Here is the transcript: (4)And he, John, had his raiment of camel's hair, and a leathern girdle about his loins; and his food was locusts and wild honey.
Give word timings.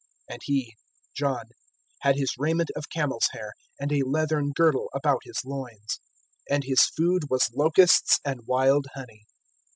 (4)And 0.31 0.39
he, 0.45 0.73
John, 1.15 1.43
had 1.99 2.15
his 2.15 2.33
raiment 2.35 2.71
of 2.75 2.89
camel's 2.89 3.27
hair, 3.33 3.53
and 3.79 3.91
a 3.91 4.01
leathern 4.01 4.49
girdle 4.49 4.89
about 4.95 5.21
his 5.25 5.45
loins; 5.45 5.99
and 6.49 6.63
his 6.63 6.85
food 6.97 7.25
was 7.29 7.51
locusts 7.53 8.19
and 8.25 8.47
wild 8.47 8.87
honey. 8.95 9.27